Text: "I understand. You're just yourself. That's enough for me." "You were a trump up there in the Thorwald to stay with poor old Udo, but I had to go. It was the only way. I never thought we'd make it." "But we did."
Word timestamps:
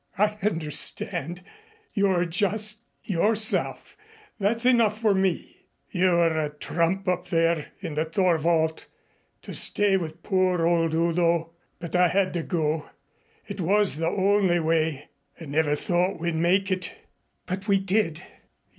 "I 0.17 0.35
understand. 0.41 1.43
You're 1.93 2.25
just 2.25 2.81
yourself. 3.03 3.95
That's 4.39 4.65
enough 4.65 4.99
for 4.99 5.13
me." 5.13 5.57
"You 5.91 6.05
were 6.09 6.39
a 6.39 6.49
trump 6.49 7.07
up 7.07 7.27
there 7.27 7.67
in 7.81 7.93
the 7.93 8.05
Thorwald 8.05 8.87
to 9.43 9.53
stay 9.53 9.97
with 9.97 10.23
poor 10.23 10.65
old 10.65 10.95
Udo, 10.95 11.51
but 11.77 11.95
I 11.95 12.07
had 12.07 12.33
to 12.33 12.41
go. 12.41 12.89
It 13.47 13.61
was 13.61 13.97
the 13.97 14.07
only 14.07 14.59
way. 14.59 15.07
I 15.39 15.45
never 15.45 15.75
thought 15.75 16.19
we'd 16.19 16.33
make 16.33 16.71
it." 16.71 16.95
"But 17.45 17.67
we 17.67 17.77
did." 17.77 18.23